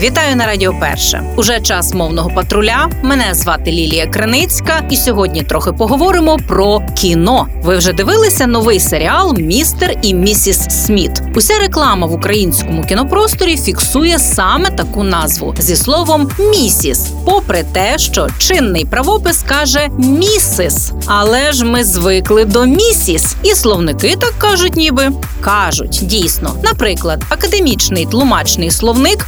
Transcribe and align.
Вітаю 0.00 0.36
на 0.36 0.46
Радіо 0.46 0.74
Перше. 0.80 1.22
Уже 1.36 1.60
час 1.60 1.94
мовного 1.94 2.30
патруля. 2.30 2.90
Мене 3.02 3.34
звати 3.34 3.72
Лілія 3.72 4.06
Криницька, 4.06 4.86
і 4.90 4.96
сьогодні 4.96 5.42
трохи 5.42 5.72
поговоримо 5.72 6.36
про 6.48 6.82
кіно. 6.96 7.46
Ви 7.62 7.76
вже 7.76 7.92
дивилися 7.92 8.46
новий 8.46 8.80
серіал 8.80 9.34
Містер 9.38 9.98
і 10.02 10.14
місіс 10.14 10.58
Сміт. 10.58 11.22
Уся 11.34 11.58
реклама 11.58 12.06
в 12.06 12.12
українському 12.12 12.84
кінопросторі 12.84 13.56
фіксує 13.56 14.18
саме 14.18 14.70
таку 14.70 15.02
назву 15.02 15.54
зі 15.58 15.76
словом 15.76 16.30
місіс, 16.38 17.06
попри 17.24 17.64
те, 17.72 17.98
що 17.98 18.28
чинний 18.38 18.84
правопис 18.84 19.42
каже 19.42 19.88
місис. 19.98 20.92
Але 21.06 21.52
ж 21.52 21.64
ми 21.64 21.84
звикли 21.84 22.44
до 22.44 22.64
місіс, 22.64 23.36
і 23.42 23.54
словники 23.54 24.16
так 24.20 24.34
кажуть, 24.38 24.76
ніби 24.76 25.10
кажуть 25.40 26.00
дійсно. 26.02 26.54
Наприклад, 26.64 27.24
академічний 27.28 28.06
тлумачний 28.06 28.70
словник 28.70 29.26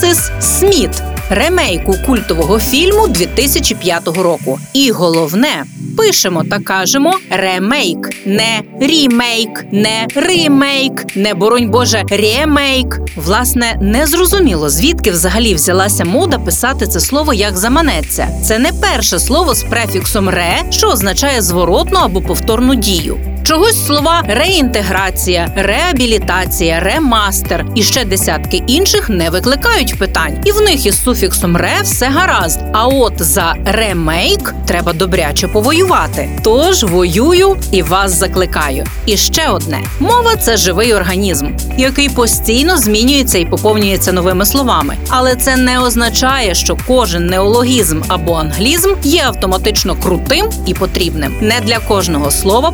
місіс 0.04 0.30
Сміт. 0.40 1.02
Ремейку 1.30 1.94
культового 2.06 2.58
фільму 2.58 3.08
2005 3.08 4.08
року. 4.08 4.58
І 4.72 4.90
головне, 4.90 5.64
пишемо 5.96 6.44
та 6.50 6.58
кажемо 6.58 7.14
ремейк, 7.30 8.10
не 8.26 8.62
рімейк, 8.80 9.64
не 9.72 10.06
римейк, 10.14 11.16
не 11.16 11.34
боронь 11.34 11.70
Боже, 11.70 12.02
ремейк. 12.10 13.00
Власне, 13.16 13.78
не 13.80 14.06
зрозуміло, 14.06 14.70
звідки 14.70 15.10
взагалі 15.10 15.54
взялася 15.54 16.04
мода 16.04 16.38
писати 16.38 16.86
це 16.86 17.00
слово 17.00 17.34
як 17.34 17.56
заманеться. 17.56 18.28
Це 18.44 18.58
не 18.58 18.72
перше 18.72 19.18
слово 19.18 19.54
з 19.54 19.62
префіксом 19.62 20.28
ре, 20.28 20.62
що 20.70 20.88
означає 20.88 21.42
зворотну 21.42 21.98
або 21.98 22.20
повторну 22.20 22.74
дію. 22.74 23.33
Чогось 23.44 23.86
слова 23.86 24.22
реінтеграція, 24.28 25.52
реабілітація, 25.56 26.80
ремастер 26.80 27.66
і 27.74 27.82
ще 27.82 28.04
десятки 28.04 28.62
інших 28.66 29.08
не 29.08 29.30
викликають 29.30 29.98
питань, 29.98 30.38
і 30.44 30.52
в 30.52 30.60
них 30.60 30.86
із 30.86 31.02
суфіксом 31.02 31.56
ре 31.56 31.74
все 31.82 32.06
гаразд. 32.08 32.60
А 32.72 32.86
от 32.86 33.22
за 33.22 33.54
ремейк 33.64 34.54
треба 34.66 34.92
добряче 34.92 35.48
повоювати. 35.48 36.28
Тож 36.44 36.84
воюю 36.84 37.56
і 37.72 37.82
вас 37.82 38.12
закликаю. 38.12 38.86
І 39.06 39.16
ще 39.16 39.48
одне: 39.48 39.80
мова 40.00 40.36
це 40.36 40.56
живий 40.56 40.94
організм, 40.94 41.48
який 41.78 42.08
постійно 42.08 42.78
змінюється 42.78 43.38
і 43.38 43.46
поповнюється 43.46 44.12
новими 44.12 44.46
словами. 44.46 44.96
Але 45.08 45.36
це 45.36 45.56
не 45.56 45.80
означає, 45.80 46.54
що 46.54 46.76
кожен 46.86 47.26
неологізм 47.26 48.02
або 48.08 48.34
англізм 48.34 48.94
є 49.02 49.22
автоматично 49.22 49.94
крутим 49.94 50.46
і 50.66 50.74
потрібним. 50.74 51.34
Не 51.40 51.60
для 51.60 51.78
кожного 51.78 52.30
слова 52.30 52.72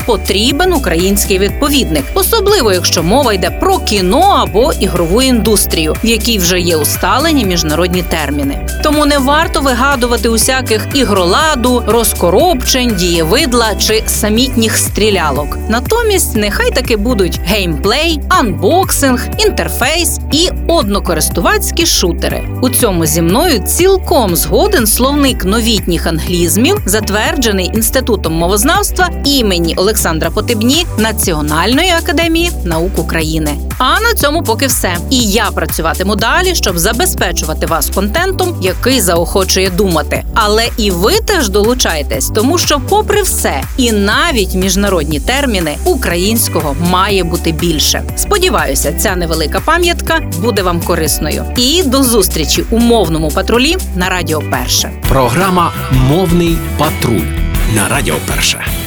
потрібен 0.61 0.73
український 0.81 1.39
відповідник, 1.39 2.05
особливо 2.15 2.73
якщо 2.73 3.03
мова 3.03 3.33
йде 3.33 3.51
про 3.51 3.79
кіно 3.79 4.21
або 4.21 4.73
ігрову 4.73 5.23
індустрію, 5.23 5.97
в 6.05 6.07
якій 6.07 6.39
вже 6.39 6.61
є 6.61 6.77
усталені 6.77 7.45
міжнародні 7.45 8.03
терміни. 8.03 8.67
Тому 8.83 9.07
не 9.07 9.19
варто 9.19 9.61
вигадувати 9.61 10.29
усяких 10.29 10.87
ігроладу, 10.95 11.83
розкоробчень, 11.87 12.95
дієвидла 12.95 13.75
чи 13.75 14.03
самітніх 14.07 14.77
стрілялок. 14.77 15.59
Натомість 15.69 16.37
нехай 16.37 16.71
таки 16.71 16.97
будуть 16.97 17.41
геймплей, 17.45 18.21
анбоксинг, 18.29 19.29
інтерфейс 19.39 20.21
і 20.33 20.49
однокористувацькі 20.69 21.87
шутери. 21.87 22.49
У 22.63 22.69
цьому 22.69 23.07
зі 23.07 23.23
мною 23.23 23.59
цілком 23.59 24.37
згоден 24.37 24.87
словник 24.87 25.45
новітніх 25.45 26.07
англізмів, 26.07 26.83
затверджений 26.87 27.71
інститутом 27.75 28.33
мовознавства 28.33 29.09
імені 29.25 29.75
Олександра 29.77 30.31
Потебні 30.51 30.87
Національної 30.99 31.91
академії 31.91 32.51
наук 32.65 32.99
України. 32.99 33.59
А 33.79 34.01
на 34.01 34.15
цьому 34.15 34.43
поки 34.43 34.67
все. 34.67 34.97
І 35.11 35.19
я 35.19 35.45
працюватиму 35.45 36.17
далі, 36.17 36.55
щоб 36.55 36.79
забезпечувати 36.79 37.67
вас 37.67 37.91
контентом, 37.91 38.57
який 38.63 39.01
заохочує 39.01 39.71
думати. 39.71 40.25
Але 40.35 40.69
і 40.77 40.91
ви 40.91 41.21
теж 41.21 41.49
долучайтесь, 41.49 42.29
тому 42.35 42.59
що, 42.59 42.81
попри 42.89 43.23
все, 43.23 43.63
і 43.77 43.93
навіть 43.93 44.55
міжнародні 44.55 45.21
терміни 45.21 45.77
українського 45.85 46.77
має 46.81 47.25
бути 47.25 47.53
більше. 47.53 48.03
Сподіваюся, 48.17 48.93
ця 48.99 49.17
невелика 49.17 49.61
пам'ятка 49.61 50.21
буде 50.39 50.63
вам 50.63 50.81
корисною. 50.81 51.45
І 51.57 51.83
до 51.83 52.03
зустрічі 52.03 52.65
у 52.71 52.79
мовному 52.79 53.31
патрулі 53.31 53.77
на 53.97 54.09
Радіо 54.09 54.43
Перше. 54.51 54.91
Програма 55.09 55.73
Мовний 55.93 56.57
патруль 56.79 57.27
на 57.75 57.89
Радіо 57.89 58.17
Перше. 58.27 58.80